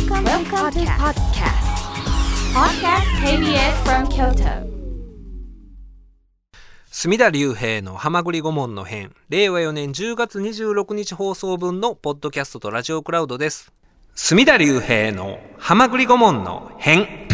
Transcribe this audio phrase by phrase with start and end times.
[0.00, 1.60] Welcome, Welcome to podcast.
[2.54, 3.04] Podcast.
[3.22, 4.66] KBS from Kyoto.
[6.90, 13.72] 隅田隆平の浜栗顧問の編令和4年10月26日放送分のポッドキャストとラジオクラウドです。
[14.14, 17.28] 隅田隆平の浜栗顧問の編。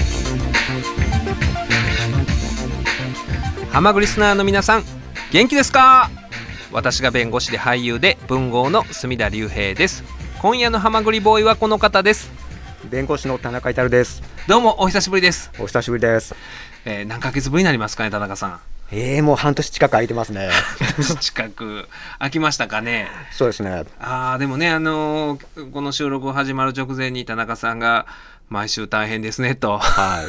[3.71, 4.83] 浜栗リスナーの皆さん
[5.31, 6.11] 元気ですか？
[6.73, 10.03] 私が弁護士で俳優で文豪の隅田隆平です。
[10.43, 12.35] 今夜の浜栗ボーイはこの方です
[12.91, 14.23] 弁護士の田中至です。
[14.49, 16.35] どうもお久しぶりです、お久しぶりです。
[16.85, 18.61] えー何ヶ月ぶりになりますかね田中さん
[18.93, 20.49] ええもう半年近く空いてますね。
[21.21, 21.89] 近く
[22.21, 23.85] 飽きましたかねそうですね。
[23.99, 28.07] ああでもねあのーこの収録始まる直前に田中さんが
[28.49, 30.27] 「毎週大変ですね」とはい。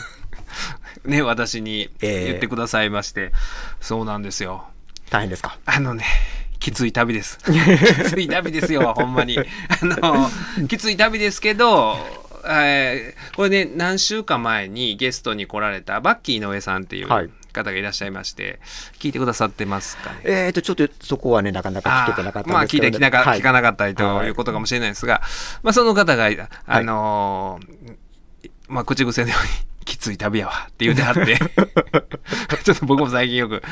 [1.10, 3.32] ね私にええ言ってくださいまして、
[3.82, 4.66] そうなんですよ
[5.10, 5.58] 大変ですか？
[5.66, 6.06] あのね
[6.60, 7.52] きつい旅です き
[8.10, 9.44] つい旅ですよほんまにあ
[9.84, 10.30] の
[10.68, 11.96] きつい旅ですけど
[12.50, 18.59] えーこれね何週間前にゲストに来られたバッキー井上さんっていうはい方がいらっしゃいまして、
[19.00, 25.23] 聞いてくださってますかねえっ、と、ちょっとそこはね、なかなか聞けてなかったまあ聞いんですけど、て聞なか,、はい聞かなかったりとはいいうことかもしれないですが、
[25.64, 26.28] まあその方が、
[26.68, 27.95] あのー
[28.68, 29.50] まあ口癖のように、
[29.86, 31.36] きつい旅やわって言うてはって、
[32.64, 33.64] ちょっと僕も最近よく、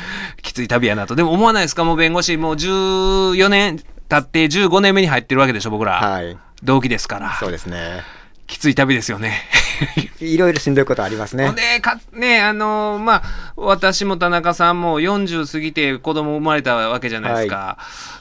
[0.41, 1.15] きつい旅やなと。
[1.15, 1.83] でも思わないですか？
[1.83, 3.77] もう弁護士、もう14年
[4.09, 5.93] 経って15年目に入ってるわけでしょ、僕ら。
[6.01, 6.35] はい。
[6.63, 7.35] 同期ですから。
[7.39, 8.01] そうですね。
[8.47, 9.41] きつい旅ですよね。
[10.19, 11.51] いろいろしんどいことありますね。
[11.53, 17.77] で、か、ね、あのーまあ、私も田中さんも40過ぎて子供生まれたわけじゃないですか。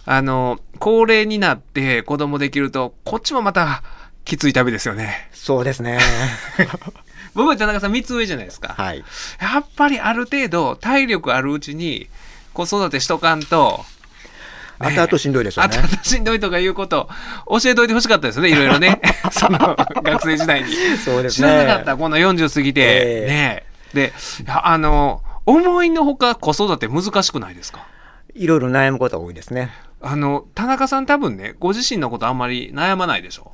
[0.07, 3.83] あの、高齢になって子供できると、こっちもまた、
[4.25, 5.29] きつい旅ですよね。
[5.33, 5.99] そうですね。
[7.35, 8.75] 僕は田中さん3つ上じゃないですか。
[8.77, 9.05] はい。
[9.41, 12.09] やっぱりある程度、体力あるうちに、
[12.55, 13.85] 子育てしとかんと、
[14.87, 15.85] あとあとしんどいですよねあと。
[15.85, 17.09] あとしんどいとかいうこと、
[17.49, 19.01] 教えといてほしかったですよね、いろいろね。
[19.33, 19.59] その、
[20.03, 20.73] 学生時代に。
[21.05, 21.49] そうです知ね。
[21.49, 22.81] らなかった、この40過ぎて。
[22.81, 24.13] ええねえで、
[24.63, 27.87] あの、思いのほか子育て難しくないですか？
[28.35, 29.71] いろいろ悩むことが多いですね。
[30.03, 33.53] あの、田中さん多分ね、ご自身のことあんまり悩まないでしょ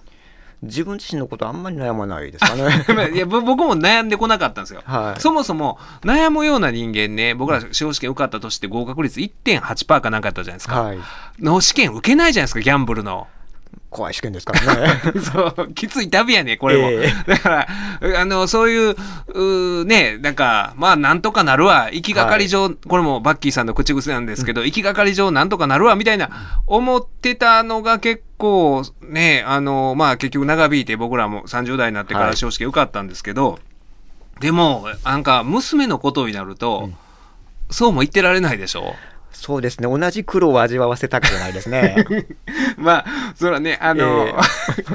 [0.62, 3.12] 自分自身のことあんまり悩まないですかね。
[3.15, 4.82] いやぼ僕も悩んでこなかったんですよ。
[4.84, 10.82] はいそもそも悩むような人間ね、僕ら司法試験受かったとして合格率1.8%かなんかやったじゃないですか。
[10.82, 10.99] はい。
[11.41, 13.26] の試験受けないじゃないですか、ギャンブルの。
[13.91, 15.00] 怖い試験ですからね。
[15.20, 16.88] そう、きつい旅やね、これも。
[16.91, 32.37] えだから、あの、そういう、うーね、なんか、まあ、なんとかなるわ、行きがかり上、これもバッキーさんの口癖なんですけど、行きがかり上なんとかなるわ、みたいな、思ってたのが結構、ね、あの、まあ、結局長引いて僕らも30代になってからはい。
[32.37, 33.58] 司法試験受かったんですけど、
[34.41, 36.91] でも、なんか、娘のことになると、
[37.70, 38.94] そうも言ってられないでしょ
[39.41, 39.89] そうですね。
[39.89, 42.05] 同じ苦労を味わわせたくないですね。
[42.77, 44.34] まあ、それはね、あの、え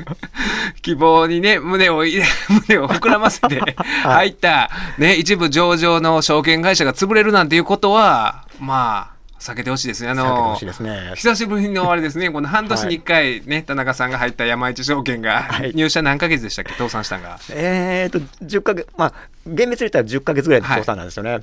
[0.83, 2.03] 希望にね、胸を
[2.67, 3.59] 胸を膨らませて
[4.03, 4.69] 入った、
[4.99, 10.11] ね、一部上場の証券会社が潰れるなんていうことは、まあ、避けてほしいですね。
[10.11, 11.13] あのね。
[11.15, 17.39] 久しぶりのあれですね、この半年に一回ね、田中さんが入った山一証券が、はい入社何ヶ月でしたっけ、倒産したんが。
[17.49, 19.13] えーと、10ヶ月、まあ、
[19.45, 21.39] 厳密に言ったら10ヶ月ぐらいで倒産なんですよね。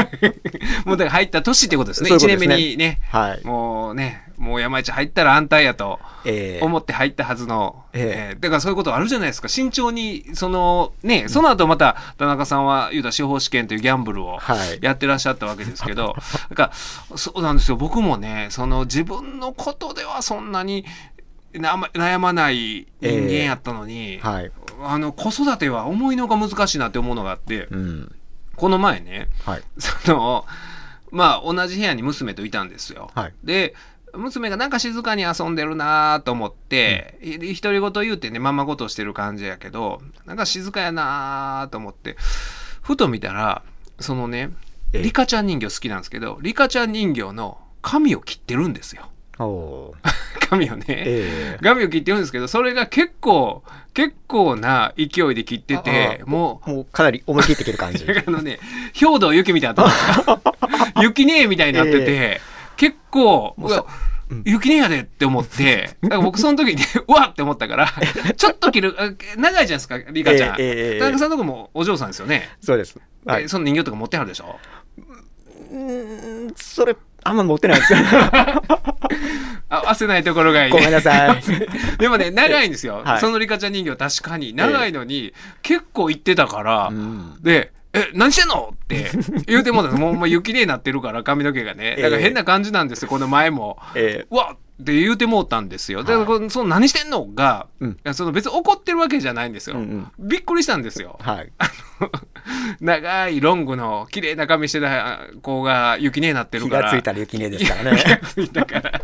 [0.84, 2.10] もうだから入った年ってことですね。
[2.10, 2.56] 1そういうことですね。
[2.56, 3.44] 年目にね、はい。
[3.46, 5.98] もうね、もう山一入ったら安泰やと。
[6.24, 8.30] えー思って入ったはずの、ええ。
[8.32, 9.48] えーだからそういうことあるじゃないですか。
[9.48, 14.78] 慎重にそのねその後また田中さんは言うたら司法試験というギャンブルをはい。
[14.80, 16.14] やってらっしゃったわけですけど、
[16.50, 17.76] だからそうなんですよ。
[17.76, 20.84] 僕もねその自分のことではそんなに
[21.58, 24.52] 悩まない人間やったのに、はい。
[24.82, 28.14] あの子育ては思いのが難しいなって思うのがあって、うん。
[28.56, 29.62] この前ねはい。
[29.78, 30.46] その
[31.10, 33.10] まあ同じ部屋に娘といたんですよ。
[33.14, 33.34] はい。
[33.44, 33.74] で
[34.14, 42.16] 娘がなんか静かに遊んでるなと思って、い独り言言うてねままごとしてる感じやけどなんか静かやなと思って
[42.82, 43.62] ふと見たら
[44.00, 44.50] そのね
[44.92, 49.10] ええリカちゃん人形好きなんですけどリカちゃん人形の髪を切ってるんですよ
[50.48, 53.62] 髪をね、ええ髪を切ってるんですけどそれが結構
[53.94, 58.04] 結構な勢いで切っててもうもうかなり思い切ってきる感じ。
[58.26, 58.58] あのね、
[58.94, 59.88] 兵道雪みたいなと
[61.02, 62.40] 雪ねえみたいになってて、
[62.76, 63.76] 結構、もうさ
[64.30, 67.92] うわ雪ねえやでって思って、 だから僕その時に、うわって思ったから、
[68.36, 70.60] ちょっと切る、あ長いじゃないですか、リカちゃん。
[70.60, 72.48] ええええええ田中さんのとこもお嬢さんですよね。
[72.60, 72.98] そうです。
[73.24, 73.44] はい。
[73.44, 74.58] えその人形とか持ってはるでしょ？
[75.70, 76.96] うーん、それ、
[77.28, 77.98] あんま持ってないです よ。
[79.68, 81.42] 合わせないところがいい、ごめんなさい。
[81.98, 83.02] でもね、長いんですよ。
[83.04, 84.54] はいそのリカちゃん人形確かに。
[84.54, 85.32] 長いのに、
[85.62, 88.74] 結構行ってたから、うんで、え、何してんの？
[88.74, 89.10] って
[89.46, 91.96] 言うてもうもう、もう雪ねえなってるから、髪の毛がね。
[91.96, 93.78] だから変な感じなんですよ、この前も。
[93.94, 96.04] えうわって言うてもうたんですよ。
[96.04, 97.26] だからその何してんの？
[97.34, 97.66] が、
[98.12, 99.76] その別に怒ってるわけじゃないんですよ。
[99.76, 101.18] うんうんびっくりしたんですよ。
[101.22, 101.50] はい。
[102.80, 106.82] 長いロングの綺麗な髪してた子が雪姉になってる気から。
[106.84, 108.20] がついたら雪姉ですからね。
[108.22, 109.00] ついたから。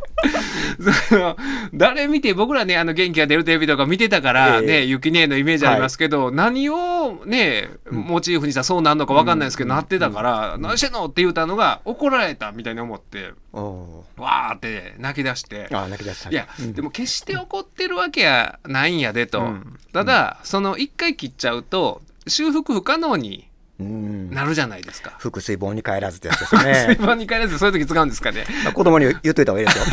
[1.08, 1.36] その
[1.74, 15.68] 誰見て、僕らね、あの元気が出るテレビとか見てたから、ええね、雪姉のイメージありますけど、何をね、モチーフにしたらそうなんのか分かんないですけど、なってたから、何してんのって言ったのが怒られたみたいに思って、おわーって泣き出して。
[15.68, 16.30] ーあ、泣き出した。
[16.30, 19.40] いや、うんでも決して怒ってるわけやないんやでと。
[19.40, 23.48] うんただ、その一回切っちゃうと、修復不可能に
[23.80, 24.30] うん。
[24.30, 25.16] なるじゃないですか。
[25.18, 26.94] 腹水盆に帰らずってやつですよ水ね。
[27.06, 28.44] 盤に帰らずそういう時使うんですかね。
[28.64, 29.84] まあ子供に言っといた方がいいですよ。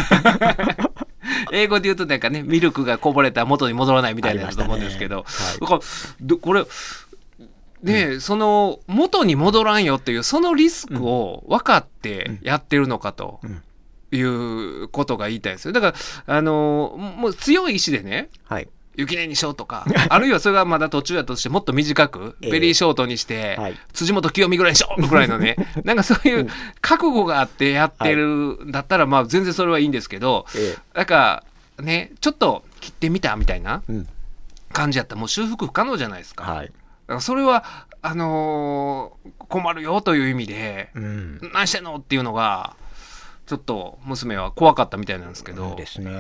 [1.52, 5.24] 英語で言うとなんかね、ミルクがこぼれたら元に戻らないみたいなやつだと思うんですけど、ね
[5.62, 5.82] だから
[6.22, 6.64] どこれ、
[7.82, 13.64] ねその元に戻らんよっていうそのリスクを分かってやってるのかとうん
[14.12, 15.72] いうことが言いたいですよ。
[15.72, 15.94] だか
[16.28, 18.68] ら、あのもう強い意志でね、はい。
[19.00, 25.56] 雪音にしようとか、あるいはそれがまだ途中だとしてもっと短く、ええベリーショートにして、はい辻元清美ぐらいにしようぐらいのね、
[25.86, 26.48] なんかそういう
[26.82, 28.28] 覚悟があってやってる
[28.66, 31.44] んだったら、まあ全然それはいいんですけど、えなんか
[31.80, 33.94] ね、ちょっと切ってみたみたいなえ。
[33.94, 34.08] うん。
[34.72, 36.44] 感じやったらもう修復不可能じゃないですか。
[36.44, 36.68] はい。
[36.68, 37.66] だからそれは、
[38.02, 41.40] あのー困るよという意味で、うん。
[41.54, 42.76] 何してんのっていうのが、
[43.48, 46.12] ちょっと娘は怖かったみたいなんですけど、ですね。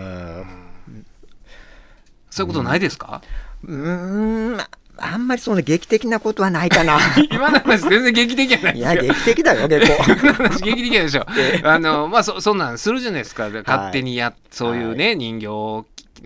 [2.29, 3.21] そういうことないですか、
[3.63, 4.69] うーん、ま
[5.01, 6.99] あんまりその劇的なことはないかな。
[7.31, 9.13] 今の話全然劇的じゃないいや、ですよ。
[9.13, 10.03] 劇的だよ、 結構。
[10.11, 11.25] 今の話劇的でしょ。
[11.63, 13.49] あの、まあ、そ、そんなんするじゃないですか。
[13.49, 15.47] 勝手にや、そういうね、人形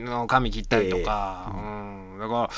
[0.02, 1.52] の髪切ったりとか。
[1.56, 2.20] うん。
[2.20, 2.50] だか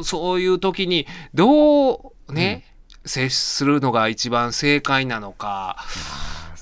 [0.00, 2.64] ら、そういう時に、どうね、
[3.04, 5.76] 接するのが一番正解なのか。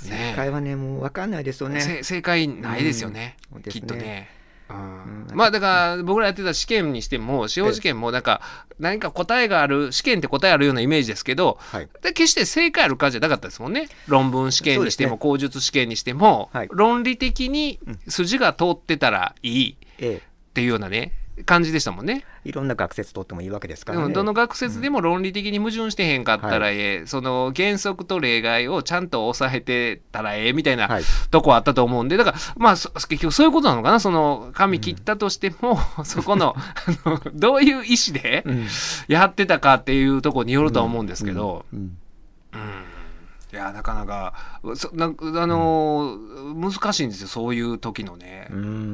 [0.09, 1.81] ね正解はね、もう分かんないですよね。
[1.81, 3.37] せ正解ないですよね。
[3.53, 4.36] うんねきっとね。
[4.69, 8.41] まあだから僕らやってた試験にしても司法試験もなんか
[8.79, 11.89] 何か答えがある試験って答えあるようなイメージですけどはい。
[12.03, 13.89] で決して正解あるかじゃなかったですもんね。
[14.09, 16.69] 論文試験にしても、口述試験にしても、はい。
[16.73, 17.79] 論理的に
[18.09, 20.23] 筋が通ってたらいいえ。
[20.51, 21.13] っていうようなね
[21.45, 22.25] 感じでしたもんね。
[22.45, 22.49] え。
[22.49, 24.09] いろんな学説取ってもいいわけですかでらね。
[24.09, 34.01] もどの学説でも論理的に矛盾してへんかったらええ、その原則と例外をちゃんと抑えてたらええみたいなはいとこあったと思うんでだからまあそ結局そういうことなのかな？
[34.01, 38.67] その髪切ったとしても、そこのあのどういう意思でうん。
[39.09, 41.79] やってたかっていうところによるとは思うんですけど、うん。
[41.79, 41.97] うん
[43.53, 44.35] いやなかなか
[44.75, 48.49] そなあのー難しいんですよそういう時のね。
[48.51, 48.86] うん。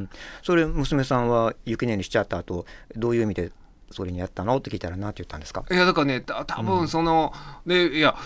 [0.43, 2.67] それ、娘さんは雪音にしちゃった後、
[2.97, 3.53] どういう意味で
[3.91, 4.57] それにやったの？
[4.57, 5.65] って聞いたら、なんて言ったんですか？
[5.71, 7.33] いやだからねた多分その、
[7.67, 8.17] でいや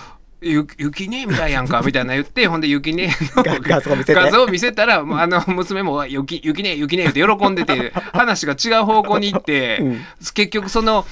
[0.43, 10.01] ゆ雪ねみたいやんかみたいな言ってほんで雪ねの 画画像画像を見せたらあの娘も「雪雪ね雪ね」って喜んでて話が違う方向に行って、うん。
[10.35, 11.07] 結局その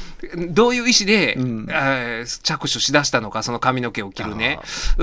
[0.51, 1.67] どういう意思で、うん。
[1.71, 4.59] えー着手しだしたのかその髪の毛を切るね。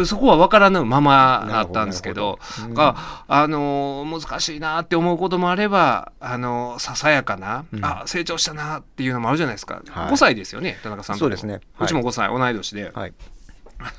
[0.05, 2.75] そこは分からぬままだったんですけどどなるほど。
[2.75, 2.95] が
[3.27, 7.85] あのー難しいなって思うこともあればあのーささやかな、うん。
[7.85, 10.13] あ成長したなっていうのもあるじゃないですか、はい。
[10.13, 11.53] 5歳ですよね田中さんとそうですね。
[11.53, 11.61] はい。
[11.85, 13.13] うちも5歳同い年で、はい。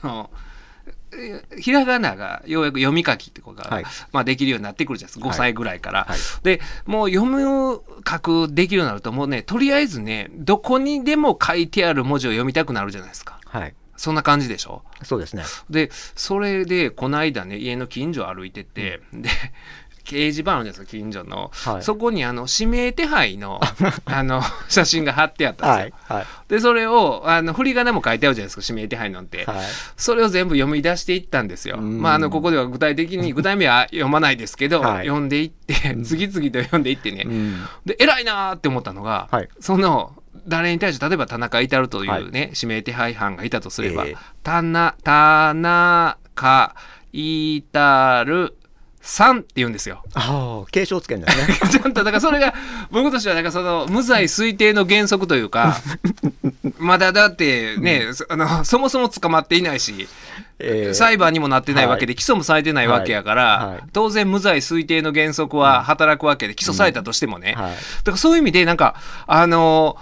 [0.02, 0.30] あの
[1.14, 3.84] えひらがながようやく読み書きってことが、はい。
[4.12, 5.28] まあ、できるようになってくるじゃないですか。
[5.28, 6.04] 5歳ぐらいから。
[6.04, 6.18] はい。
[6.42, 13.38] でもう読む書くできるようになるともうねとりあえずねどこにでも書いてある文字を読みたくなるじゃないですか。
[13.44, 13.74] はい。
[13.94, 14.82] そんな感じでしょ？
[15.04, 15.44] そうですね。
[15.70, 19.28] でそれでこの間ね家の近所歩いてて、で
[20.04, 23.60] 掲示板あるじゃないですか近所の、はいそこにあの指名手配の
[24.06, 25.94] あの写真が貼ってあったんですよ。
[26.08, 26.18] はい。
[26.20, 26.26] はい。
[26.48, 29.44] でそれをあの振り仮名も書いてあるじゃないですか指名手配なんて。
[29.44, 29.56] はい。
[29.96, 31.76] それを全部読み出していったんですよ。
[31.78, 37.24] うんまあ、あの、ここでは具体的に、 具体名は読まないですけど、はい読んでいって、次々と読んでいってね。
[37.26, 37.64] うん。
[37.84, 40.14] で、偉いなーって思ったのが、はいその、
[40.46, 45.54] 誰に対して、例えば田中至というね、指名手配犯がいたとすれば、ええ田中
[47.12, 48.56] 至る
[49.02, 50.02] さんって言うんですよ。
[50.14, 51.58] ああ、継承つけるんですね。
[51.70, 52.54] ちゃんと、だからそれが、
[52.90, 55.76] 僕としては、なんかその、無罪推定の原則というか、
[56.78, 60.08] まだだってね、そあの、そもそも捕まっていないし、
[60.58, 67.54] えー裁判にもなってないわけで、は起訴もされてないわけやから、はいはい当然無罪推定の原則は働くわけで、起訴されたとしてもね。
[67.56, 67.72] はい。
[67.72, 68.94] だからそういう意味で、なんか、
[69.26, 69.96] あの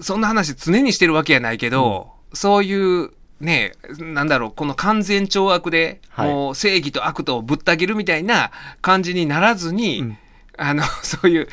[0.00, 6.28] そんな話常にしてるわけやないけど、そういう、ねなんだろう、この完全懲悪で、はい。
[6.30, 8.50] もう正義と悪とをぶった切るみたいな
[8.82, 10.18] 感じにならずに、うん。
[10.58, 11.48] あの、 そういう、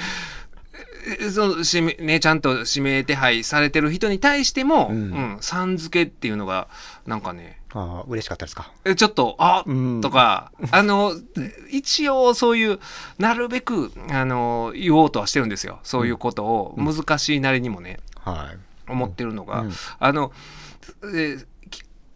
[1.22, 6.68] えその指名ね、ちゃんと指名手配されてる人に対しても、ううんんさん付けっていうのが、
[7.06, 8.72] なんかね、ああ嬉しかったですか？
[8.84, 10.02] えちょっと、あ、うん。
[10.02, 11.14] とか、あの、
[11.70, 12.80] 一応そういう、
[13.20, 15.80] なるべく、あの、言おうとはしてるんですよ。
[15.84, 18.92] そういうことを、難しいなりにもね、はい。
[18.92, 19.74] 思ってるのが、うん。
[20.00, 20.32] あの、
[21.14, 21.46] えき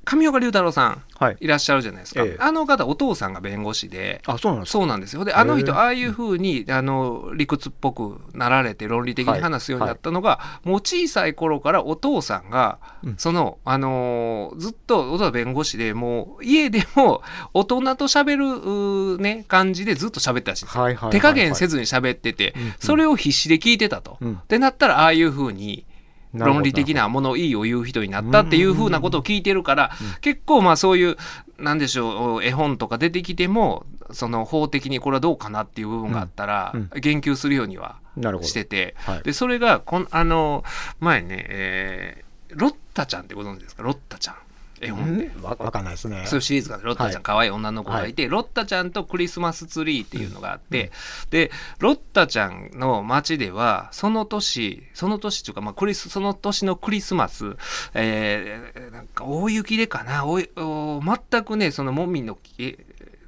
[0.04, 1.38] 上岡龍太郎さん、はい。
[1.40, 2.24] いらっしゃるじゃないですか。
[2.24, 4.80] ええあの方、お父さんが弁護士で、あ、そうなんですか。
[4.80, 5.24] そうなんですよ。
[5.24, 17.22] で、あの人、ああいうふうに、あの、理屈っぽくなられて論理的に話すようになったのが、もう小さい頃からお父さんが、うんその、あのーずっと、お父さん弁護士で、もう、家でも、
[17.54, 20.84] 大人と喋る、ね、感じでずっと喋ってたらしいんですよ。
[20.84, 24.18] はいはいはいはい手加減せずに喋ってて、うんうんそれを必死で聞いてたと。
[24.22, 25.86] うんってなったら、ああいうふうに、
[26.34, 31.18] 論理的なものをいいを言う人になったっていうふうなことを聞いてるから、結構まあそういう、
[31.60, 37.96] なんでしょう、絵本とか出てきても、その法的にこれはどうかなっていう部分があったらうん、言及するようには。
[38.42, 39.24] してて、はい。
[39.24, 40.66] で、それがこん、あの、
[41.00, 43.84] 前ね、えーロッタちゃんってご存知ですか？
[43.84, 44.36] ロッタちゃん。
[44.82, 45.26] 絵本で。
[45.26, 46.24] うんわわかんないですね。
[46.26, 50.92] そういうシリーズがロッタちゃん、はい可愛い女の子がいて、ロッタちゃんとクリスマスツリーっていうのがあって、
[51.30, 57.56] で、ロッタちゃんの街では、その年、その年っていうか、まあ、クリス、その年のクリスマス、
[57.94, 62.78] えーなんか大雪でかな、おいお全くね、そのもみの木、え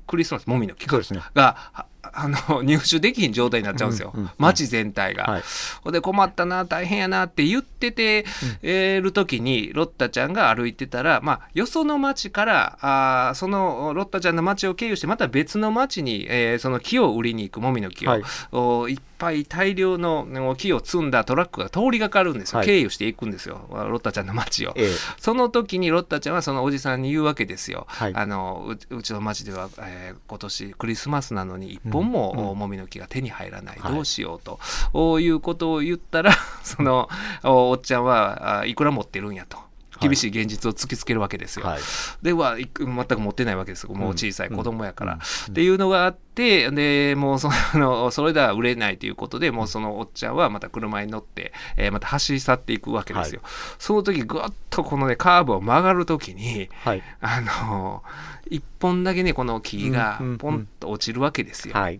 [0.07, 0.87] クリスマスもみの木。
[1.33, 4.11] が、ああの、 入手できひん状態になっちゃうんですよ。
[4.13, 5.23] うんうんうん街全体が。
[5.23, 5.43] はい。
[5.83, 8.25] ほんで困ったな大変やなって言ってて、
[8.61, 24.73] えーる時にロッタちゃんが歩いてたら、まあ、よその町からあーそのロッタちゃんの町を経由してまた別の町に、えーその木を売りに行くもみの木を、はいぱい大量のお木を積んだトラックが通りがかるんですよ、はい経由していくんですよロッタちゃんの町を。
[24.75, 24.91] ええ。
[25.19, 27.85] その時にロッタちゃんはそのおじさんに言うわけですよ。
[27.87, 34.59] はいあのううちの町では、えー今年クリスマスなのに一本も、もみの木が手に入らない、はいどうしようと
[34.93, 36.31] おいうことを言ったら
[36.63, 37.09] その
[37.43, 39.57] おおっちゃんはあいくら持ってるんやと。
[40.05, 41.65] い厳しい現実を突きつけるわけですよ。
[41.65, 41.81] はい。
[42.21, 42.87] では全く
[43.19, 45.13] 持ってないわけですよもう小さい子供やから。
[45.13, 53.41] うんっていうのがあってでもう そのそれでは売れないということでもうそのおっちゃんはまた車に乗って、えーまた走り去っていくわけですよ。
[53.77, 57.03] その時ぐわっとこのねカーブを曲がる時にはい。
[57.21, 58.03] あの
[58.49, 61.75] 一本だけねこの木がポンと落ちるわけですよ。
[61.75, 61.99] はい。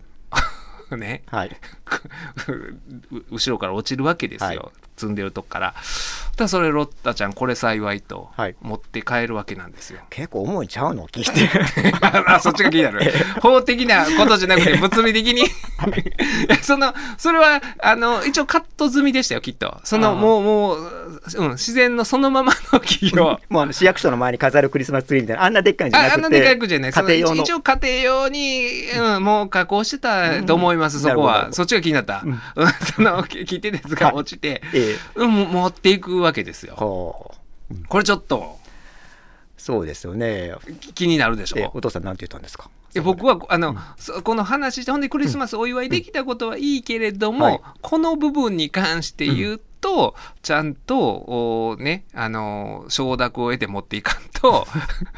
[0.96, 1.56] ねはい。
[2.48, 5.74] う後ろから落ちるわけですよ、はい積んでるとこから。
[6.36, 10.00] ただそれロッタちゃんこれ幸いとはい持って帰るわけなんですよ。
[10.10, 11.06] 結構重いんちゃうの？
[11.06, 11.48] 聞いて。
[12.26, 13.00] あそっちが気になる。
[13.40, 15.44] 法的なことじゃなくて物理的に
[16.62, 20.90] そのそれはあの一応カット済みでしたよきっとそのもうもう、
[21.36, 26.12] うん、自然のそのままの木を もうあの市役所の前に飾るクリスマスツリーみたいな、あんなでっかいんじゃなくて。
[26.12, 26.92] ああんなでかくじゃない。
[26.92, 27.52] 家庭用一。
[27.52, 31.48] 応家庭用に、うん、もう加工してたと思います、うんそこは。
[31.52, 32.22] そっちが気になった。
[32.24, 32.40] うんうん
[32.94, 34.83] その、聞いてたやつが落ちて、ええ。
[35.16, 36.74] 持っていくわけですよ。
[37.88, 38.58] これちょっと。
[39.56, 40.52] そうですよね。
[40.80, 41.58] き気になるでしょ。
[41.58, 42.68] えお父さんなんて言ったんですか？
[43.02, 47.60] 僕はあの、そこの話してほんでクリスマスお祝いできたことはいいけれども、はい。
[47.80, 54.66] この部分に関して言うと、ちゃんとおねあの承諾を得て持っていかんと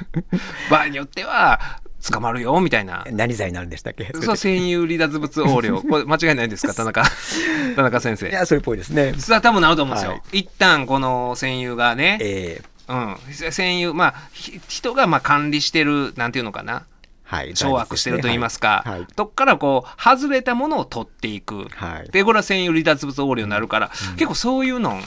[0.71, 1.61] 場合によっては
[2.11, 3.05] 捕まるよみたいな。
[3.11, 4.11] 何罪になるんでしたっけ？
[4.15, 5.81] そう占有離脱物横領。
[5.89, 6.75] これ間違いないですか？
[6.75, 7.05] 田中。
[7.77, 8.29] 田中先生。
[8.29, 9.15] いや、それっぽいですね。
[9.19, 10.13] それは多分なると思うんですよ。
[10.13, 10.39] はい。
[10.41, 12.65] 一旦この占有がね、ええ。
[12.89, 16.85] うん、占有まあひ人がまあ管理してるなんていうのかな。
[17.25, 17.57] はい。
[17.57, 19.07] 掌握してると言いますか、はいはい。
[19.17, 22.11] とこからこう外れたものを取っていく、はい。
[22.13, 25.01] でこれは占有離脱物横領になるから、結構そういうの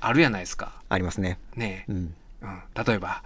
[0.00, 0.72] あるやないですか。
[0.90, 1.38] ありますね。
[1.56, 2.14] ねうん。
[2.44, 3.22] うん、例えば、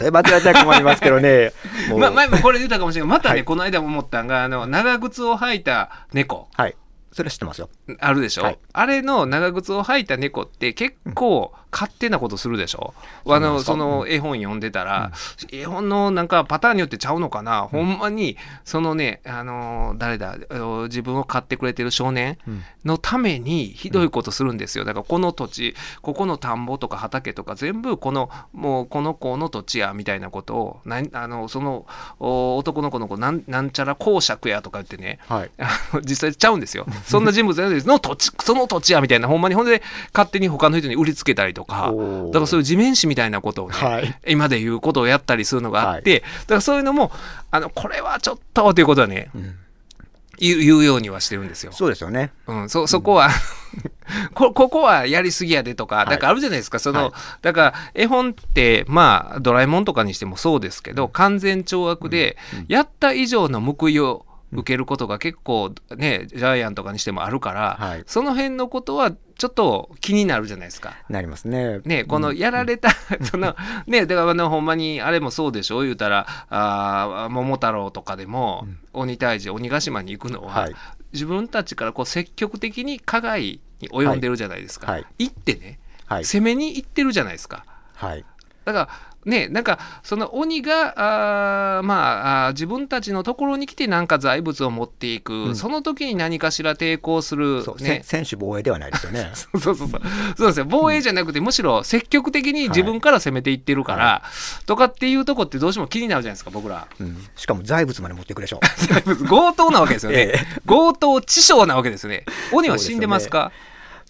[0.00, 1.52] 例えばって言われたら困りますけどね。
[1.90, 1.98] もう。
[1.98, 3.44] ま、前もこれ言ったかもしれないまたね、はい。
[3.44, 6.48] この間思ったんがあの長靴を履いた猫。
[6.54, 6.76] はい。
[7.12, 7.70] それは知ってますよ。
[7.98, 8.58] あるでしょ、はい。
[8.72, 12.94] あれの長靴を履いた猫って結構勝手なことするでしょ、
[13.26, 15.12] あのその絵本読んでたら、
[15.52, 20.36] 絵本のなんかパターンによってちゃうのかな、ほんまにそのねあの誰だ？
[20.84, 22.62] 自分を買ってくれてる少年うん。
[22.84, 24.84] のためにひどいことするんですよ。
[24.84, 31.86] だからこの土地ここの田んぼとか畑とか全部このもうこの子の土地やみたいなことをなんあのその
[32.20, 35.50] お男の子の子なんなんちゃら公爵やとか言ってねはい。
[36.04, 36.86] 実際ちゃうんですよ。
[37.04, 37.56] そんな人物。
[37.56, 39.54] の土地、その土地やみたいな、ほんまに。
[39.54, 39.82] ほんで
[40.14, 44.18] 勝手に他の人に売りつけたりとか、おーだからそういう地面師みたいなことをね、はい。
[44.28, 47.10] 今で言うことをやったりするのがあって、だからそういうのも、
[47.50, 49.56] あの、これはちょっとということはね、うん。
[50.38, 51.72] 言うようにはしてるんですよ。
[51.72, 52.30] そうですよね。
[52.46, 53.30] うん、そ、そこは、
[54.34, 56.10] こ、ここはやりすぎやでとか、い。
[56.10, 57.12] だからあるじゃないですか、その、はい。
[57.42, 62.36] だから絵本って、まあ、ドラえもんとかにしてもそうですけど、完全懲悪で、
[62.68, 70.96] やった以上の報いを、受けることが結構ね、ジャイアンとかにしてもあるから、はいその辺のことはちょっと気になるじゃないですか。
[71.10, 71.80] なりますね。
[71.84, 72.90] ね、このやられた、
[73.30, 73.54] その、
[73.86, 75.82] ね、だからあの、ほんまに、あれもそうでしょ？
[75.82, 80.74] 言うたら、あー桃太郎とかでも、鬼退治、鬼ヶ島に行くのは、はい
[81.12, 84.90] 自分たちからこう積極的に加害に及んでるじゃないですか。
[84.90, 86.24] はいはい行ってね、はい。
[86.24, 87.64] 攻めに行ってるじゃないですか。
[87.94, 88.24] はい。
[88.64, 88.88] だから、
[89.26, 90.94] ね、なんか、その鬼が、
[91.78, 99.32] あーまあ自分たちのところに来てなんか財物を持っていく、んその時に何かしら抵抗するそう、、ねせ、選手防衛ではないですよね。
[99.34, 99.88] そうそうそう。
[100.38, 100.66] そうですよ。
[100.68, 104.22] 防衛じゃなくて、むしろ積極的に自分から攻めていってるから、
[104.64, 106.86] とかっていうとこってどうしても気になるじゃないですか、僕ら。
[107.00, 107.26] うん。
[107.34, 108.60] しかも財物まで持っていくでしょ。
[109.28, 110.18] 強盗なわけですよね。
[110.38, 112.24] ええ強盗致傷なわけですよね。
[112.52, 113.50] 鬼は死んでますか？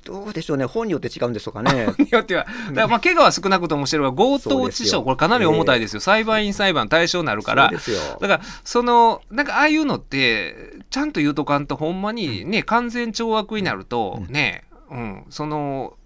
[0.07, 0.65] どうでしょうね。
[0.65, 1.89] 本によって違うんでしょうかね。
[1.99, 2.45] によっては。
[2.45, 6.01] だからまあ、怪我は少なくともしてるが、強盗致傷、これかなり重たいですよ。
[6.01, 7.71] 裁判員裁判対象になるから。
[7.71, 16.06] だから、その、なんかああいうのって、ちゃんと言うとかんと、ほんまにね、完全懲悪になると、ね、うん、その、う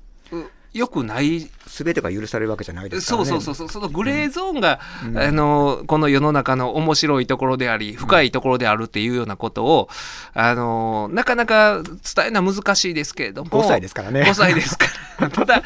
[0.72, 3.28] よくないすべてが許されるわけじゃないですからね。
[3.28, 4.78] そうそうそうそう、そのグレーゾーンが、
[5.16, 9.88] あの、この世の中の面白いところであり、深いところであるっていうようなことを、
[10.32, 13.50] あの、なかなか伝えるのは難しいですけれども。
[13.50, 14.86] 5歳ですからね5歳ですか
[15.18, 15.30] ら。
[15.30, 15.62] ただ、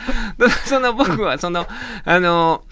[0.64, 1.66] その僕は、その、
[2.04, 2.64] あの、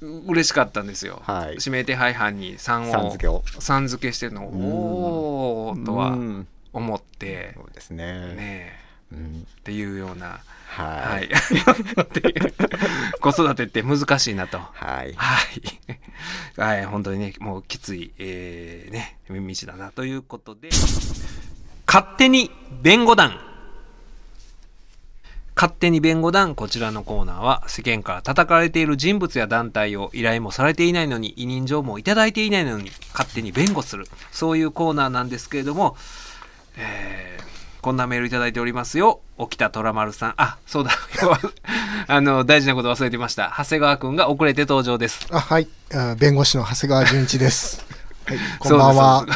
[0.00, 1.20] 嬉しかったんですよ。
[1.24, 3.42] はい指名手配犯に3を、さん付けを。
[3.58, 8.34] さん付けしてるのを、おーとはうん思って、そうですね。
[8.34, 8.80] ね
[9.12, 10.40] うんっていうような、
[10.70, 11.28] ははい
[13.20, 14.58] 子育てって難しいなと。
[14.58, 15.12] はい。
[15.14, 15.38] は
[16.56, 16.60] い。
[16.60, 20.70] はい、本当にね、もうきつい、えー、ね、道だなということで、
[21.86, 22.50] 勝手に
[22.82, 23.38] 弁護団。
[25.56, 34.06] 勝手に弁護団、こちらのコーナーは、世間から叩かれている人物や団体を依頼もされていないのに、委任状もいただいていないのに、勝手に弁護する。
[34.30, 35.96] そういうコーナーなんですけれども、
[36.78, 37.49] えー
[37.80, 39.20] こんなメールいただいておりますよ。
[39.38, 40.34] 沖田虎丸さん。
[40.36, 40.90] あ、そうだ。
[42.08, 43.54] あの、大事なこと忘れてました。
[43.56, 45.26] 長谷川くんが遅れて登場です。
[45.30, 47.84] あはいあ弁護士の長谷川純一です。
[48.26, 49.26] はい、こんばんは。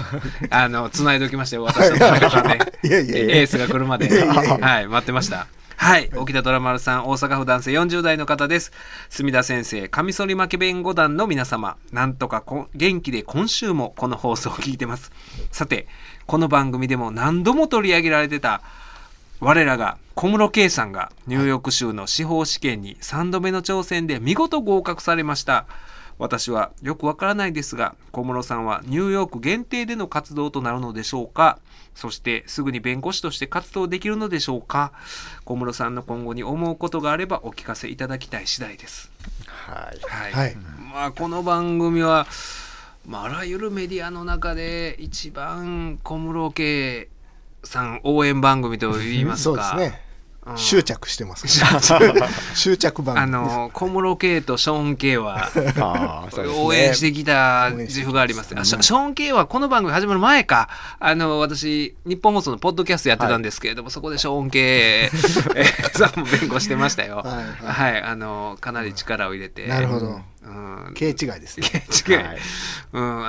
[0.50, 1.64] あの、繋いでおきましたよ。
[1.64, 2.58] 私と田中さん で。
[2.84, 4.08] いやいやいやエースが来るまで。
[4.26, 5.46] はい、待ってました。
[5.76, 6.10] はい。
[6.16, 8.72] 沖田虎丸さん、大阪府男性40代の方です。
[9.10, 15.12] 墨田先生、カミソリ負け弁護団の皆様、なんとかこ元気で今週もこの放送を聞いてます。
[15.50, 15.86] さて、
[16.26, 18.62] この番組でも何度も取り上げられてた、
[19.40, 25.66] 我らが小室圭さんがニューヨーク州の司法試験に3度目の挑戦で見事合格されました。
[26.18, 31.58] 私はよくわからないですが、小室さんはニューヨーク限定での活動となるのでしょうか？
[31.94, 34.92] そしてすぐに弁護士として活動できるのでしょうか？
[35.44, 39.10] 小室さんの今後に思うことがあればお聞かせいただきたい次第です。
[39.46, 40.00] はい。
[40.08, 40.32] はい。
[40.32, 40.56] はい
[40.92, 42.26] まあ、この番組は、
[43.06, 47.08] まあ、あらゆるメディアの中で一番小室圭
[47.64, 49.70] さん応援番組といいますか。
[49.70, 50.03] そうですね。
[50.46, 51.46] うん執着してます。
[52.54, 53.26] 執着番あ。
[53.26, 55.50] の小室圭とショーン・圭は。
[56.58, 58.54] 応援してきた自負があります。
[58.56, 60.68] あショーン・圭はこの番組始まる前か、
[61.00, 65.10] あの私、日本放送のポッドキャストやってたんですけれども、そこでショーン・圭
[65.56, 67.18] えーさんも弁護してましたよ。
[67.18, 69.66] はいはい、あのかなり力を入れて。
[69.66, 70.20] なるほど。
[70.42, 71.86] うん、形違いですね。
[72.06, 72.38] 違い、はい
[72.92, 73.24] うん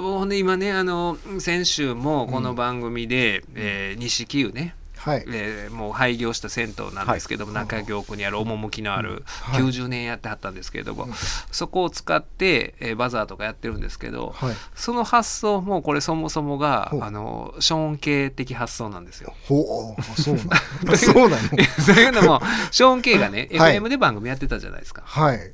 [0.00, 5.24] ほんで今ねあの先週もこの番組で、えー西九ね、はい。
[5.28, 11.08] えーもう廃業した銭湯なんですけども、中京区にある趣のあるはい90年やってはったんですけれども、
[11.50, 14.54] そこを使って、えーバザーとかやってるんですけど、はい。
[14.74, 19.34] その発想もこれそもそもがあのショーン系的発想なんですよ。
[19.46, 20.96] ほう、 そうなの。
[20.96, 21.42] そうなの。
[21.84, 22.40] そういうのも
[22.70, 25.02] ショーン系がね、はい FM で番組やってたじゃないですか。
[25.04, 25.52] はい。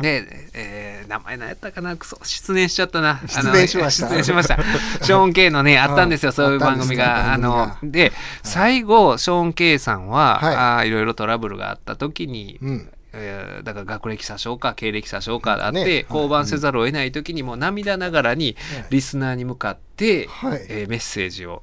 [0.00, 1.96] で、えー名前何やったかな？
[1.96, 3.20] くそ失念しちゃったな。
[3.26, 4.06] 失念しました。
[4.08, 4.56] 失念しました。
[5.02, 7.32] ショーン・ケイのね、あったんですよ、あそういう番組が。
[7.32, 10.54] あの、で、最後、ショーン・ケイさんは、はい。
[10.54, 12.88] あーいろいろトラブルがあった時に、うん。
[13.14, 16.06] えーだから学歴詐称か経歴詐称かあって、ね。
[16.10, 20.66] 降板せざるを得ない時にも涙ながらにはいリスナーに向かって、はい。
[20.68, 21.62] えーメッセージを、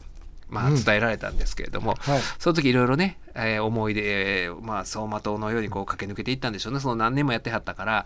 [0.50, 2.22] まあ、うん伝えられたんですけれども、はい。
[2.40, 6.80] その時いろいろね、えー思い出、えーまあ、走馬灯のようにこう駆け抜けていったんでしょうね。
[6.80, 8.06] その何年もやってはったから、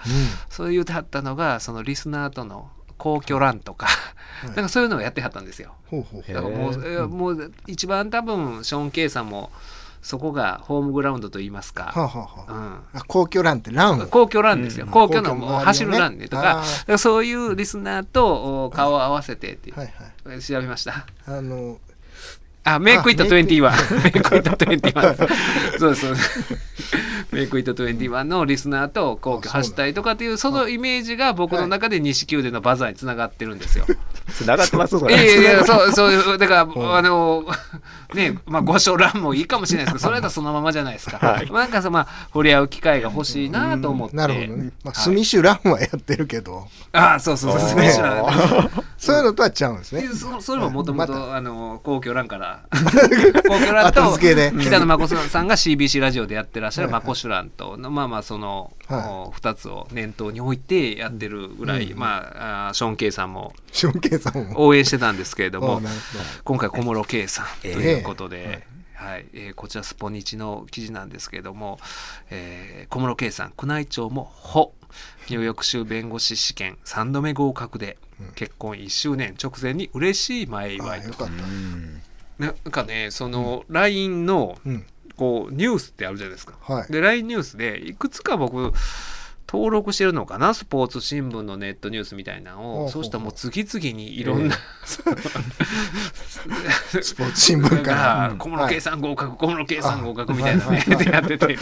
[0.49, 3.88] そう言ってはったのが、そのリスナーとの公共欄とか、
[4.45, 5.73] なんかそういうのをやってはったんですよ。
[5.88, 6.34] ほうほう。
[6.34, 9.52] だからもう、へえーもう一番多分、ショーン・ケイさんも、
[10.02, 12.54] そこがホームグラウンドといいますか、はあ、はあはあ、
[12.93, 12.99] うん。
[12.99, 14.08] あ公共ランってランを。
[14.08, 14.86] 公共ランですよ。
[14.86, 19.93] うん公共の公共の周りをね走るランねとか、あーだからそういうリスナーとお顔を合わせてって、はい
[20.25, 20.41] はい。
[20.41, 21.06] 調べました。
[21.25, 21.80] あの、
[22.63, 24.03] あ、メイクイットあメイク21。
[24.03, 25.79] メイクイット21。
[25.79, 26.15] そうそう。
[27.31, 33.85] メイクイット21のリスナーと皇居走ったりとかっていう、そのイメージが僕の中で西宮でのバザーにつながってるんですよ。
[34.29, 37.45] つながってますそいやれいやそう、そういう、だから、あの、
[38.13, 41.17] ね、まあ、ご所覧もいいかもしれないですけど、それだとそのままじゃないですか。
[41.17, 41.51] はい。
[41.51, 44.15] なんかさ、まあ、触れ合う機会が欲しいなと思って。
[44.15, 44.71] なるほどね。
[44.83, 48.69] まあ、はいスミッシュランはやってるけど、ああ、そうそうそう、スミッシュラン
[48.99, 50.07] そういうのとはちゃうんですね。
[50.13, 52.63] そそれももともまと、あの、皇居欄から、
[53.47, 56.93] 皇居欄後と、北野真子さんが CBC ラジオでやってらっしゃるはい。
[56.95, 58.73] はい真子シュランと、まあまあ、その、
[59.33, 64.65] 二つを念頭に置いてやってるぐらい、まあ、ショーン・ケイさんもショーンケイさんも。
[64.67, 65.81] 応援してたんですけれども
[66.43, 69.25] 今回小室圭さんとえいうことで、はい。
[69.33, 71.79] えーこちらスポニチの記事なんですけれども、
[72.31, 74.73] えー小室圭さん宮内庁も「ほ」
[75.29, 77.97] ニューヨーク州弁護士試験3度目合格で
[78.36, 81.27] 結婚1周年直前に嬉しい前あ祝いとよか。
[82.38, 84.86] なんかねその LINE のうん。
[85.15, 86.53] こうニュースってあるじゃないですか。
[86.62, 86.91] はい。
[86.91, 88.71] で LINE ニュースでいくつか僕
[89.51, 90.53] 登録してるのかな？
[90.53, 94.55] スポーツ新聞のネットニュースみたいなのをそうしたらもう次々にいろんな、
[94.86, 95.15] スポー
[97.34, 97.97] ツ新聞から
[98.29, 98.36] ら。
[98.38, 101.58] 小室圭さん合格、小室圭さん合格みたいなはいね、でやってて。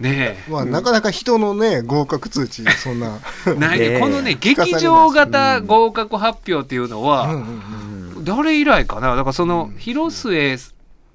[0.00, 3.20] ねまあ、なかなか人のね、合格通知、そんな。
[3.46, 3.54] え。
[3.58, 3.96] ないね。
[3.96, 4.00] え。
[4.00, 9.16] このね、劇場型合格発表っていうのうんは、うん誰以来かな？
[9.16, 10.58] だからその、広末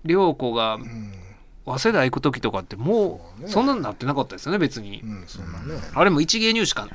[0.06, 1.14] 涼子がうん。
[1.66, 5.04] 早稲田行く時とかってもう、そんなになってなかったですよね、別に。
[5.94, 6.88] あれも一芸入試か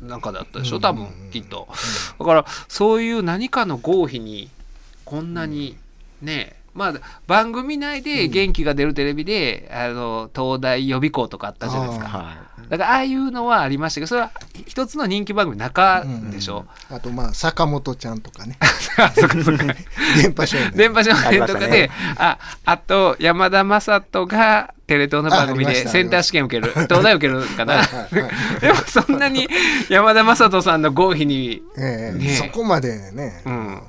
[0.00, 0.82] なんかだったでしょ、うん。
[0.82, 1.66] 多分、きっと。
[2.18, 4.50] だから、そういう何かの合否に、
[5.04, 5.76] こんなに、
[6.22, 6.94] ね、まあ、
[7.26, 12.06] 番組内で元気が出るテレビで、あの、東大予備校とかあったじゃないですか。
[12.06, 14.30] はだから、ああいうのはありましたけど、それは
[14.66, 16.66] 一つの人気番組の中でしょ。
[16.90, 18.56] あと、まあ、坂本ちゃんとかね。
[18.98, 19.64] あそっかそっか。
[20.22, 20.72] 電波少年。
[20.72, 26.72] 電波少年とかで、ねあ、あと、山田雅人がテレ東の番組でセンター試験受ける。
[26.72, 27.82] 東大受けるかな。
[28.60, 29.48] でもそんなに
[29.88, 33.50] 山田雅人さんの合否に、ええねそこまでねう。
[33.50, 33.82] ん、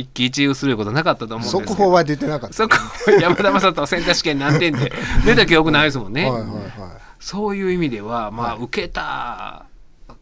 [0.00, 1.68] 一喜一憂することなかったと思うんですけど。
[1.70, 2.56] 速報は出てなかった。
[2.56, 2.76] そこ、
[3.20, 4.92] 山田雅人センター試験何点で
[5.24, 6.30] 出た記憶ないですもんね。
[6.30, 6.70] はいはいはい。
[7.18, 9.64] そういう意味では、まあ、はい受けた、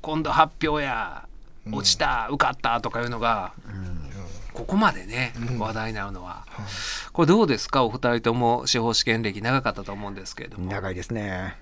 [0.02, 1.24] 今度発表や、
[1.70, 3.52] 落ちた、受かったとかいうのが、
[4.54, 6.44] ここまでね、話題になるのは。
[7.12, 7.84] これどうですか？
[7.84, 10.60] お二人とも司法試験歴長かったと思うんですけれどい。
[10.60, 10.70] も。
[10.70, 11.56] 長いですね。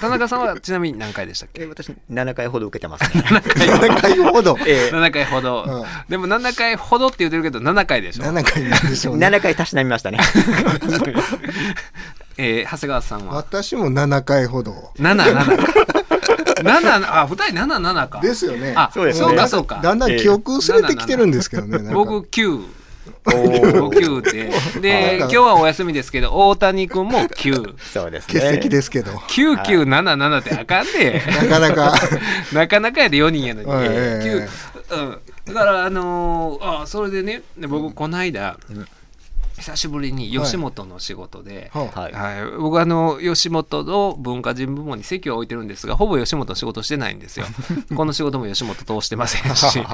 [0.00, 1.62] 田中さんはちなみに何回でしたっけ？
[1.62, 3.22] え私7回ほど受けてますね。
[3.26, 4.56] 7 回ほど。
[4.66, 9.26] え7回ほど、うんでも7回ほどって言ってるけど7回でしょ、7回なんでしえょうね。
[9.26, 10.18] 7回たしなみましたね。
[12.36, 13.34] えー長谷川さんは？
[13.36, 14.92] 私も7回ほど。
[14.98, 15.56] 77
[16.62, 18.72] 7あ二人77かですよね。
[18.76, 21.92] あそうですねそうかそうかだんだん記憶薄れてきてるんですけどね。
[21.92, 22.64] 僕9
[23.26, 23.88] おー。
[23.88, 28.40] 9でで 今日はお休みですけど大谷君も9そうですね。
[28.40, 29.12] 欠席ですけど。
[29.12, 31.94] 9977ってあかんで、なかなか。
[32.52, 33.86] なかなかやで4人やのに、はい。
[33.88, 34.48] ええ
[34.90, 34.94] 九。
[34.96, 38.58] うん、だからあのーあそれでねで僕この間、
[39.56, 42.12] 久しぶりに吉本の仕事で、ははい。
[42.12, 47.46] はい、僕あの吉本の文化人部門に席を置いてるんですがほぼ吉本の仕事してないんですよ。
[47.94, 49.80] この仕事も吉本通してませんし。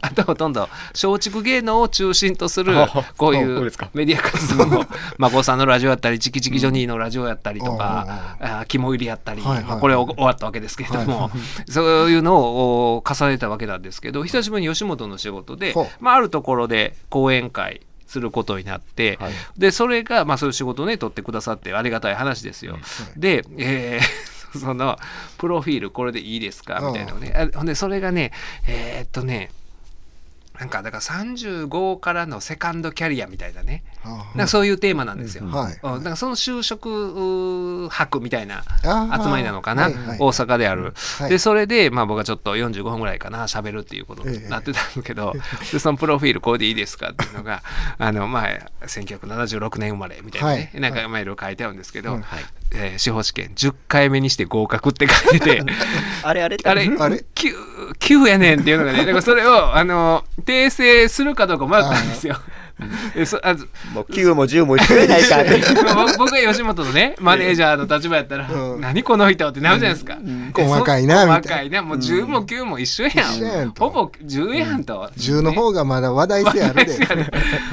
[0.00, 2.74] あとほとんど松竹芸能を中心とする
[3.16, 3.90] こういうそうですか。
[3.92, 4.84] メディア活動も
[5.18, 11.30] 孫さんのラジオやったりチキチキジョニーのラジオやったりとかあ肝入りやったり、はいはいまあこれ終わったわけですけれども、
[11.68, 19.32] そういうのをお重ねたわけなんですけど久しぶりに吉本の仕事でまあ、あるところで講演会することになって、はい。
[19.56, 22.78] でそれが、まあ、そういう仕事をね取ってくださってありがたい話ですよ。
[23.16, 24.98] で、えー その
[25.38, 26.78] プロフィールこれでいいですか？
[26.80, 28.32] みたいなのね、あほんでそれがね
[28.68, 29.50] えーっとね
[30.62, 35.44] なんかだから35からのセカンドキャリアみたいなね、あなんかそういうテーマなんですよ。
[35.48, 35.80] はい。
[35.82, 40.18] うん、なんかその就職博みたいな集まりなのかな、はいはい。
[40.20, 41.30] 大阪である、はい。
[41.30, 45.32] でそれで、まあ、僕はちょっと45分ぐらいかな喋るっていうことになってたんだけど、
[45.72, 47.64] でそのプロフィールこれでいいですかっていうのが
[47.98, 50.80] あの、まあ、1976年生まれみたいなね、はい。
[50.80, 52.24] なんかまあいろいろ書いてあるんですけど、うん。
[52.70, 55.56] えー司法試験10回目にして合格って書いて。
[55.56, 55.62] て
[56.22, 56.56] あれあれ？
[56.64, 56.88] あれ？
[56.98, 57.24] あれ？
[57.98, 62.36] 9, やねんっていうのがねだからそれをあの訂正するかどうか迷ったんですよ。
[63.14, 63.54] でそあ
[63.92, 65.42] もう9も10も言ってないか。
[65.94, 68.80] 僕僕が吉本のねマネージャーの立場やったら、うん。
[68.80, 70.16] 何この人ってなるじゃないですか、
[70.54, 71.42] で細かいなそみたいな。
[71.42, 71.82] 細かいな。
[71.82, 73.88] もう10も9も一緒やん,、一緒やんと。
[73.88, 76.98] ほぼ10やんと、10の方がまだ話題性あるで。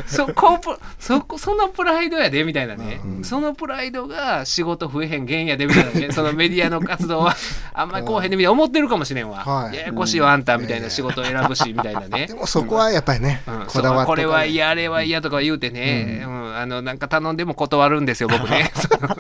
[0.08, 6.12] そこプそこそのプライドやでみたいなね、そのプライドが仕事増えへん原因やでみたいなね。
[6.14, 7.36] そのメディアの活動は
[7.74, 9.76] あんまりこうへんでみたいな思ってるかもしれんわ、はい。
[9.76, 12.28] ややこしいわあんたみたいな仕事を選ぶしみたいなね。
[12.28, 14.52] でもそこはやっぱりねうん、こだわっそうこれはい。
[14.52, 16.56] 嫌あれは嫌とか言うてね、うん。
[16.56, 18.72] あのなんか頼んでも断るんですよ僕ね。
[18.76, 19.16] その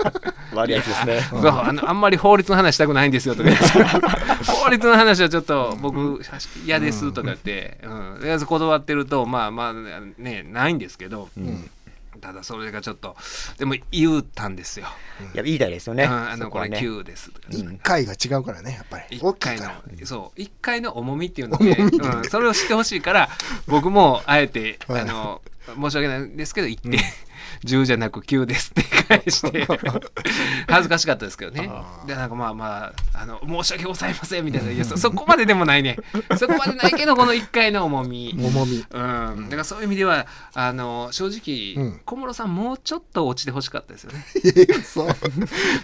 [0.53, 1.21] 悪いやつですね。
[1.29, 3.49] そうあのあんまり法律の話したくないんですよとか。
[4.45, 6.21] 法律の話はちょっと僕
[6.65, 8.17] 嫌ですとか言って、うん。
[8.19, 9.73] とりあえず断ってるとまあまあ
[10.17, 11.29] ねないんですけど、
[12.19, 13.15] ただそれがちょっと
[13.57, 14.87] でも言うたんですよ、
[15.33, 16.03] いや、いい台ですよね。
[16.03, 17.01] うんあのこれそこはね。
[17.01, 19.17] 9ですとか、一回が違うからね、やっぱり。
[19.17, 19.69] 一回の
[20.03, 20.41] そう。
[20.41, 23.29] 一回の重みっていうので、うん、それを知ってほしいから
[23.67, 25.01] 僕もあえて、はい。
[25.01, 25.41] あの
[25.75, 26.99] 申し訳ないんですけど言って、
[27.65, 29.67] 10じゃなく9ですって返して
[30.67, 31.69] 恥ずかしかったですけどね。
[32.05, 35.97] でなんかまあまああの申し訳ございませんみたいないやそそこまででもないね。
[36.37, 38.35] そこまでないけどこの1回の重み。
[38.37, 38.77] 重み。
[38.77, 42.01] うん、だからそういう意味ではあの正直、うん。
[42.05, 44.25] 小室さんもうちょっと落ちてほしかったですよね。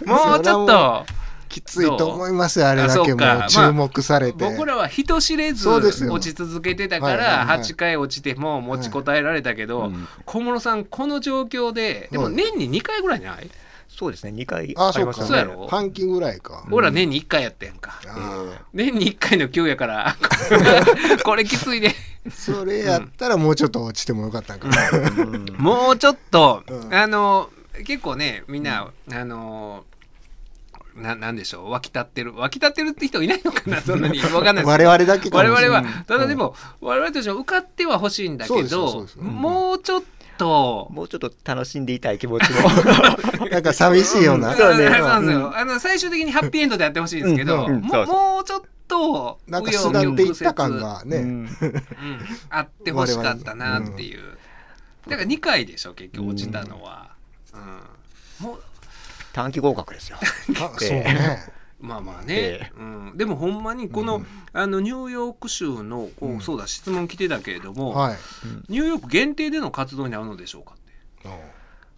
[0.06, 1.06] もうちょっと
[1.48, 4.44] きついと思いますよ、あれだけもう注目されて。
[4.44, 9.92] 僕らは人知れず落ち続けてたからはい8回落ちても持ちこたえられたけど
[10.24, 13.50] 小室さんこの状況ででもはい年に2回ぐらいない？
[13.88, 15.28] そうですね、2回あ、りますよね。
[15.28, 15.66] そうやろ？
[15.68, 16.66] 半期ぐらいか。
[16.70, 17.98] 俺ら年に1回やってんか。
[18.74, 20.16] 年に1回の給やから
[21.24, 21.94] これきついで
[22.30, 24.74] それやったらもうちょっと落ちてもよかったんかな。
[25.56, 26.62] もうちょっと。
[26.68, 26.94] うん。
[26.94, 27.48] あの
[27.86, 29.84] 結構ねみんなあの
[30.96, 31.70] ななんでしょう？
[31.70, 32.34] 湧き立ってる。
[32.34, 33.80] 湧き立ってるって人いないのかな？
[33.82, 34.18] そんなに。
[34.20, 35.84] わかんないです我々だけか我々は。
[36.06, 39.26] ただでも、我々としては受かっては欲しいんだけどうん。
[39.26, 40.02] もうちょっ
[40.38, 40.88] と。
[40.90, 42.68] もうちょっと楽しんでいたい気持ちも。
[43.48, 44.54] なんか寂しいような。
[44.54, 44.84] そうね。
[44.90, 45.56] そうなんですよ。
[45.56, 51.16] あの最終的にハッピーエンドでやってほしいんですけど、うんうんもそうちょっとなんかすがっていった感がね。
[51.18, 51.24] うん。
[51.24, 51.48] うん
[52.50, 54.20] あってほしかったなっていう、
[55.08, 57.10] だから2回でしょ結局落ちたのは、
[57.54, 58.46] うん。
[58.46, 58.62] もう
[59.36, 60.16] 短期合格ですよ。
[60.56, 61.52] あそうね。
[61.78, 66.40] まあまあね、えうん、でもほんまにこの,、あのニューヨーク州のこう、うん。
[66.40, 68.16] そうだ質問来てたけれども、はい。
[68.70, 71.28] ニューヨーク限定での活動になるのでしょうかって。
[71.28, 71.32] うん。
[71.32, 71.38] こ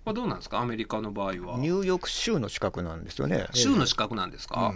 [0.06, 0.58] れどうなんですか？
[0.58, 1.32] アメリカの場合は。
[1.58, 3.46] ニューヨーク州の資格なんですよね。
[3.52, 4.74] 州の資格なんですか、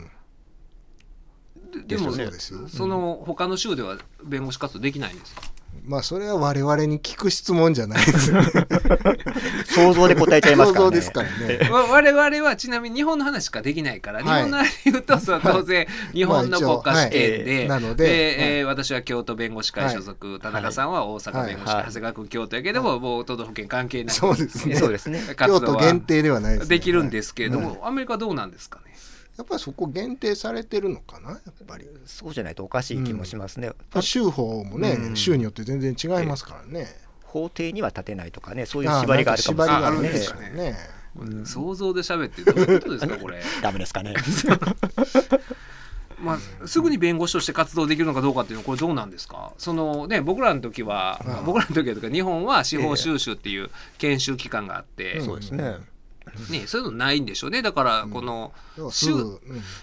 [1.72, 2.31] ででもね。
[2.68, 5.42] その他の州では弁護士活動できないんですか？
[5.85, 8.32] まあそれは我々に聞く質問じゃないです。
[9.74, 10.90] 想像で答えちゃいますからね。
[10.90, 11.70] 想像ですからね。
[11.70, 24.76] わ我々はちなみに日本の話しかできないから、はい日本の話で言うとそう当然日本の国家試験で、なのではいえー私は京都弁護士会所属、田中さんは大阪弁護士会、はい長谷川君京都やけども、もう都道府県関係なくそうですね。
[24.76, 25.20] そうですね。
[25.37, 26.68] 活動は京都限定ではないです、ね。
[26.68, 28.91] できるんですけれども、はいアメリカどうなんですかね？
[29.38, 31.87] やっぱりそこ限定されてるのかなやっぱり。
[32.07, 33.71] そうじゃないとおかしい気もしますね。
[34.01, 36.87] 州法もね、うん州によって全然違いますからね。
[37.25, 40.33] 法廷には立てないとかね、そういう縛りがあるかもしれあないです。
[40.35, 40.77] かね
[41.45, 44.14] 想像で喋ってどういうことですかこれ、 ダメですかね。
[46.23, 49.53] まあ、すぐに弁護士として活動できるのかどうかっていうのはこれどうなんですか？
[49.59, 55.77] そのね僕らの時は、ああ僕らの時は日本は司法修習っていう研修機関があって、そうですね。
[56.50, 57.62] ね、そういうのないんでしょうね。
[57.62, 58.52] だからこの
[58.90, 59.12] 州,、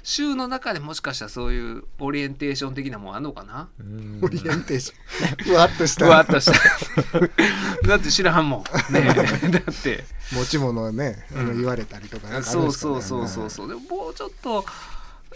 [0.03, 3.69] 州の中でもしかしたらそういうオリエンテーション的なもんあんのかな？
[3.79, 4.19] うん。
[4.21, 5.45] オリエンテーション。
[5.45, 6.05] ふわっとした。
[6.05, 7.19] ふわっとした。
[7.87, 8.93] だって知らんもん。
[8.93, 9.01] ね。
[9.13, 10.05] だって。
[10.31, 11.57] 持ち物をね、あのうん。
[11.57, 13.67] 言われたりとかかあるんそうそうそうそうそう。
[13.67, 14.65] でももうちょっと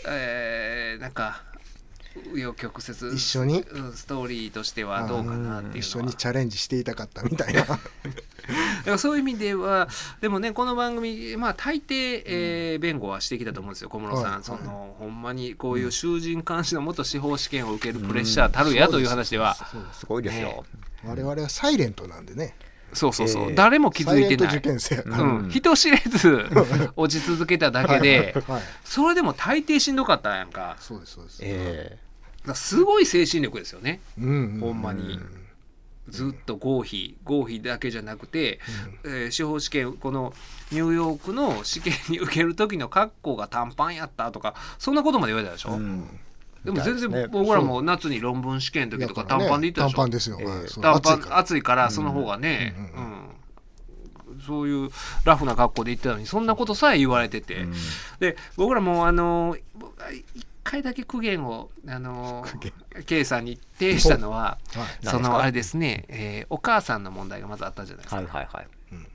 [0.08, 1.44] えー、なんか
[2.16, 3.16] 紆余曲折。
[3.16, 3.62] 一緒に？
[3.62, 5.78] うんストーリーとしてはどうかなっていうのは。
[5.78, 7.62] 一緒にチャレンジしていたかったみたいな。
[7.66, 7.80] だか
[8.86, 9.88] らそういう意味では
[10.20, 14.44] でもねこの番組まあ大抵、えー弁護はしてきたと思うんですよ小室さん、はい。
[14.44, 19.56] そのほんまにこういう囚人監視の元司法試験を受けるプレッシャーたるやという話では、
[19.94, 20.66] すごいですよ。
[21.06, 22.56] 我々はサイレントなんでね。
[22.94, 24.62] そうそうそう、えー誰も気づいてない。
[25.06, 26.46] うん、人知れず
[26.96, 28.62] 落ち続けただけではい。
[28.84, 30.78] それでも大抵しんどかったやんか。
[30.80, 31.40] そうですそうです。
[31.42, 31.98] え
[32.42, 34.00] だからすごい精神力ですよね。
[34.20, 35.20] うんうほんまに。
[36.10, 38.60] ずっと合否合否だけじゃなくて、
[39.06, 40.34] えー司法試験この
[40.72, 46.20] ニューヨークの試験に受ける時の格好が短パンやったとかそんなことまで言われたでしょ、えうん
[46.64, 49.96] でも全然僕らも夏に論文試験の時とか短パンで行ったでしょ。
[49.96, 50.38] 短パンですよ。
[50.82, 53.28] 短パン暑いからその方がね、うんうん
[54.36, 54.42] うん。
[54.46, 54.90] そういう
[55.26, 57.74] ラフな格好で行ってたのにそんなことさえ言われてて、うん。
[58.20, 59.58] で僕らもあの
[60.34, 62.46] 一回だけ苦言をあの
[63.06, 65.06] K さんに呈したのははい。
[65.06, 68.68] そのあれですね、えーお母さんの問題がまずあったじゃないですか、はいはいはい。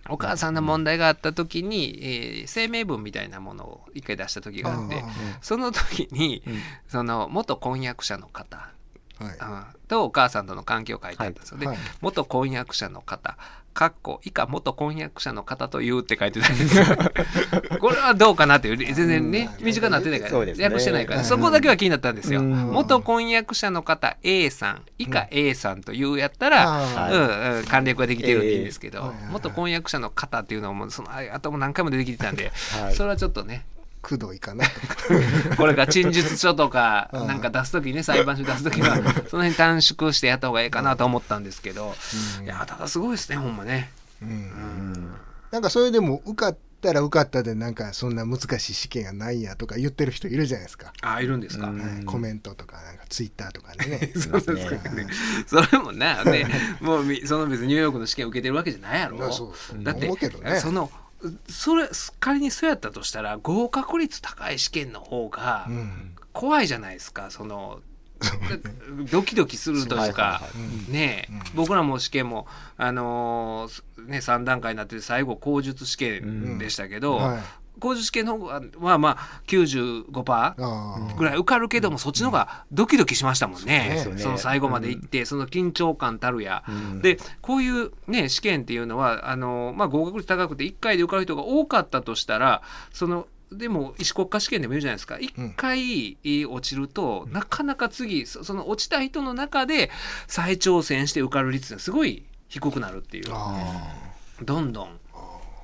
[0.09, 6.59] お母さんの問題があった時に、えー声明文みたいなものを一回出した時があってあその時に、うん。
[6.89, 8.71] その元婚約者の方
[9.19, 9.37] はい。
[9.73, 11.59] うんとお母さんとの関係を書いてあったんですよ。
[11.59, 11.79] で、はい。
[12.03, 13.39] 元婚約者の方、
[13.79, 16.85] かっこ以下元婚約者の方というって書いてたんですよ。
[17.79, 19.67] これはどうかなっていう、全然ね、うん。
[19.67, 20.55] 短くなってないから、ね。
[20.65, 21.25] 訳してないから、うん。
[21.27, 22.41] そこだけは気になったんですよ。
[22.41, 22.73] うん。
[22.73, 32.95] 元婚約者の方 A さん、以下 A さんというやったら、あうんうん、簡略ができてるんでいいんですけど、元婚約者者の方っていうのもそのああとも何回も出てきてたんで、はい。
[32.95, 33.67] それはちょっとね
[34.09, 34.71] くどいかなと。
[35.57, 38.97] これから陳述書とか うんなんか出す時ね裁判所出す時は
[39.29, 41.95] その辺短縮してやった方がいいかなと思ったんですけど、
[42.43, 43.91] いやただすごいですねほんまね。
[44.23, 45.13] うん
[45.51, 50.93] なんかそれでも受かったら受かったでなんかそんな難しい試験がないやとか言ってる人いるじゃないですか。
[51.03, 51.69] あいるんですか？
[51.69, 54.13] うんはいコメントとかなんかツイッターとかでね。
[54.17, 55.07] そうですかね。
[55.47, 56.47] それもな、ね、
[56.81, 59.17] もうみその別にニューヨークの試験受けてるわけじゃないやろ。
[59.17, 60.91] まあそうそうだって思うけどねその
[61.49, 61.89] それ
[62.21, 66.15] 仮にそうやったとしたら合格率高い試験の方がうん。
[66.33, 67.31] 怖いじゃないですか。
[67.31, 67.81] その
[69.11, 70.43] ドキドキするというか
[70.89, 77.43] ね僕らも試験もあのーね3段階になってて最後口述試験でしたけど、はい。
[77.79, 81.15] 口述試験の方がまあまあ95%ああ。
[81.17, 84.05] ぐらい受かるけども、そっちの方がドキドキしましたもんね。
[84.19, 86.65] その最後まで行って、その緊張感たるや。
[86.69, 92.63] うんで、こういうね、試験っていうのは、あの、まあ、合格率高くて1回で受かる人が多かったとしたら、
[92.93, 95.15] その、でも、医師国家試験でも言うじゃないですか。
[95.17, 99.91] 1回落ちると、なかなか次、そその落ちた人の中で
[100.27, 103.31] 再挑戦して受かる率がすごい低くなるっていう。
[103.31, 103.95] あ
[104.43, 105.01] どんどん。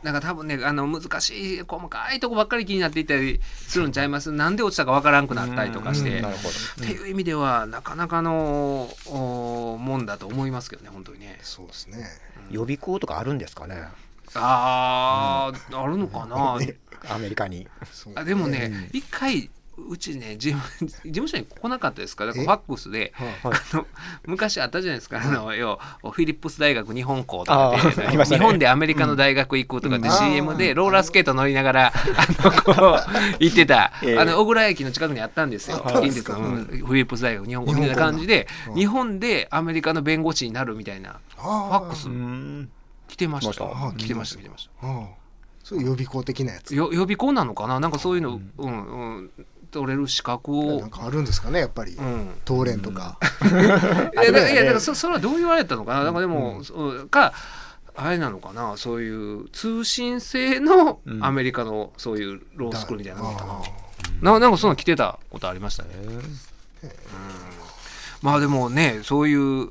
[0.04, 4.30] なんか多分ね、あの難しい細かいとこばっかり気になっていったりするんちゃいます？
[4.30, 6.48] なんで落ちたかわからんくなったりとかして、うんなるほど。
[6.50, 6.52] っ
[6.86, 11.38] ていう意味ではなかなかのおもんだと思いますけどね本当にね。
[11.40, 11.44] あ。
[11.44, 12.06] そうですね。
[12.50, 13.88] 予備校とかあるんですかね？
[14.34, 16.58] あー、あるのかな？
[17.14, 17.66] アメリカに。
[18.14, 19.50] あでもね一回
[19.88, 20.68] うちね事務
[21.04, 22.24] 事務所に来なかったですか？
[22.26, 23.28] らフえァックスではい。
[23.28, 23.86] はいあの
[24.26, 28.38] 昔あったじゃないですか、あの要フィリップス大学日本校とかあーありましたね。
[28.40, 30.14] 日本でアメリカの大学行くとかってうん。
[30.14, 32.74] CM でローラースケート乗りながら、あのこう
[33.40, 34.18] 行ってた、ええ。
[34.18, 36.10] あの小倉駅の近くにあったんですよ、フィリ
[37.04, 42.08] ップス大学日本校みたいな感じで日本でアメリカの弁護士になるみたいなフファックス。
[42.08, 42.70] うん。
[43.08, 43.52] 来てました。
[43.96, 45.74] 来てました来てました。
[45.76, 46.74] 予備校的なやつ。
[46.74, 47.80] よ予備校なのかな？
[47.80, 48.70] なんかそういうの、うん
[49.16, 49.30] うん、
[49.74, 50.80] 取れる資格を。
[50.80, 51.92] なんかあるんですかねやっぱり。
[51.92, 52.30] うん。
[52.46, 53.18] 東連とか。
[53.42, 56.04] いやだからいやだからそそれはどう言われたのかな？
[56.04, 57.32] なんかでも、そうか
[57.96, 58.76] あれなのかな？
[58.76, 61.24] そういう通信制のうん。
[61.24, 63.36] アメリカのそういうロースクールみたいなの。
[63.36, 63.62] かな、あ
[64.22, 66.22] ななんかそんなの来てたことありましたね、うん。
[68.22, 69.70] まあでもねそういう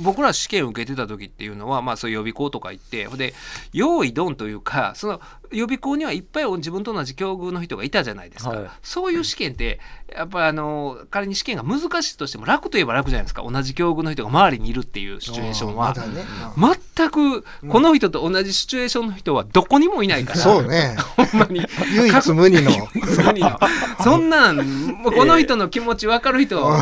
[0.00, 3.34] 僕ら試験受けてた時っていうのは、まあ、そういう予備校とか行ってほんで
[3.72, 5.20] 用意ドンというかその
[5.52, 8.70] 予備校にはいっぱい自分と同じ境遇の人がいたじゃないですか、はい。
[8.82, 9.80] そういう試験って
[10.14, 13.42] やっぱりあの仮に試験が難しいとしても楽といえば楽じゃないですか。
[13.42, 15.88] 同じ境遇の人が周りにいるっていうシチュエーションは。
[15.88, 16.24] まだね。
[16.42, 20.96] あ全くこの人と同じシチュエーションの人はどこにもいないから、そうね。
[21.16, 21.62] ほんまに。
[21.94, 22.70] 唯一無二の。
[24.02, 26.72] そんなそんこの人の気持ち分かる人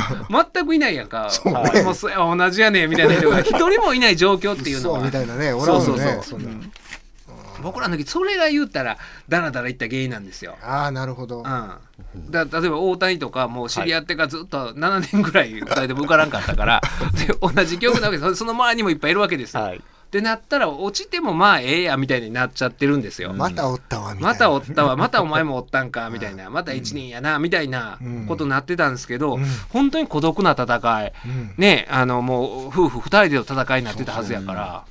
[0.52, 1.82] 全くいないやんか、ね。
[1.82, 5.52] もうそ同じやねみたいな人が一人もいない状況っていうのそうはみたいなね。
[5.52, 6.22] おらんそうよそう。
[6.22, 6.38] そうね。
[6.38, 6.50] そんな。
[7.62, 10.56] 僕らの時それが言ったらダラダラいった原因なんですよ。
[10.62, 11.38] ああなるほど。
[11.38, 16.82] うん、だ例えば大谷とかもう知り合ってからずっと7年ぐらい2人でも受からんかったから、
[17.26, 18.36] で同じ曲なわけです。
[18.36, 19.62] その周りにもいっぱいいるわけですよ。
[19.62, 19.76] はい。
[19.78, 19.80] っ
[20.14, 23.32] てなったら落ちてもまあええやみたいになっちゃってるんですよ。
[23.32, 24.28] またおったわみたいな。
[24.28, 24.94] またおったわ。
[24.96, 26.50] またお前もおったんかみたいな。
[26.50, 29.44] また一人やなみたいなことになってたんですけど、うん。
[29.70, 31.54] 本当に孤独な戦い、うん。
[31.58, 34.84] ねあのもう夫婦二人での戦いになってたはずやから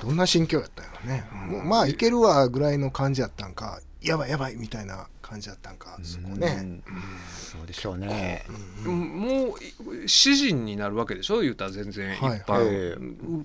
[0.00, 1.24] どんな心境やったんやろね。
[1.48, 6.54] もうまあいけるわぐらいの感じやったんか、やばいやばいみたいな感じやったんか、そこうね。
[6.54, 6.82] ん。
[7.30, 8.44] そうでしょうね。
[8.84, 11.40] もう詩人になるわけでしょ？
[11.42, 12.66] 言うたら全然いっぱい、はい。
[12.70, 12.96] え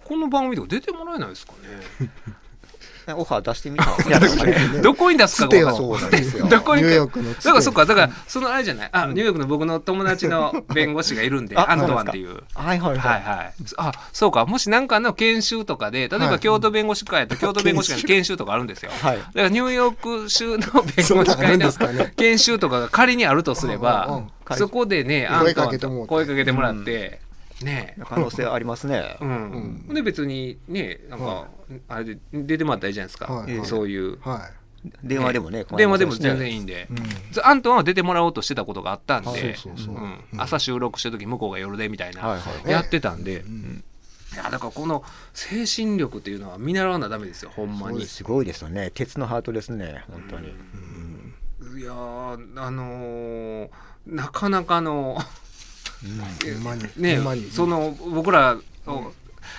[0.04, 1.54] この番組とか出てもらえないですか
[2.00, 2.10] ね？
[3.14, 4.56] オファー出してみた いやでもね。
[4.82, 5.78] どこに出すかが分かんない。
[5.78, 6.48] そうなんですよ。
[6.48, 8.90] どこにニューヨークのだからそっかだからそのあれじゃない。
[8.92, 12.44] あ、ニューヨークの僕の友達の弁護士がいるんであアントワンっていう。
[12.54, 13.22] はいはいはい。
[13.22, 13.54] はい。
[13.78, 14.46] あ、そうか。
[14.46, 18.92] もし何かの研修とかで、例えば京都弁護士会やったら京都弁護士会の研修とかあるんですよ。
[19.02, 19.18] はい。
[19.18, 21.72] だからニューヨーク州の弁護士会の
[22.16, 26.08] 研修とかが仮にあるとすればう、んそこでね、声あんたはかけてもらって。
[26.10, 27.20] 声かけてもらって、
[27.64, 27.96] ね。
[28.04, 29.18] 可能性ありますね。
[29.22, 29.88] うん。
[29.94, 31.48] で別にね、なんか、
[31.88, 33.32] あれで出てもらったらいいじゃないですか。
[33.32, 33.66] はい。
[33.66, 34.20] そういう。
[34.22, 34.50] は
[35.04, 36.88] 電話でもね電話でも全い然いいんで。
[37.44, 39.56] アントワンは出てもらおうとしてたことがあったんあで、
[40.38, 43.84] 朝収録してる時向こうが夜でみたいな、やってたんで、ん。
[44.34, 48.06] いやだからこの精神力っていうのは見習わなダメですよほんまに。
[48.06, 48.92] すごいですよね。
[48.94, 50.50] 鉄のハートですね本当に。
[51.80, 53.70] いやーあのー
[54.08, 55.18] なかなかの
[56.98, 57.50] ねほんまに。
[57.52, 59.12] その僕らを、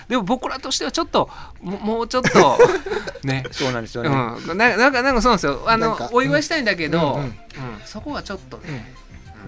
[0.09, 1.29] でも僕らとしてはちょっと
[1.61, 2.59] ももうちょっと
[3.25, 3.45] ね。
[3.51, 4.09] そうなんですよね。
[4.09, 5.62] うん、ななんかなんかそうなんですよ。
[5.66, 7.23] あのお祝いしたいんだけど、ううん。
[7.23, 7.35] んうん。
[7.85, 8.95] そこはちょっとね、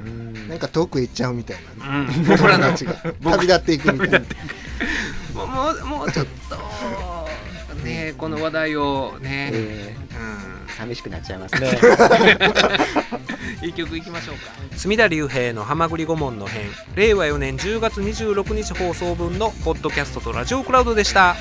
[0.04, 0.48] うん。
[0.48, 2.08] なんか遠くへ行っちゃうみたいなね。
[2.16, 4.18] うん、僕らの 旅立っていくみたいな。
[5.46, 6.56] もうもうちょっと
[7.88, 10.54] ねこの話題をね、えうん。
[10.54, 11.76] ー寂しくなっちゃいますね。
[13.62, 14.52] 一曲いきましょうか。
[14.76, 21.34] 隅田隆平の「はまぐり顧問の編」令和4年10月26日放送分のポッドキャストとラジオクラウドでした